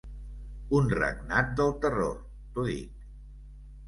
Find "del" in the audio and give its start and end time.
1.59-1.69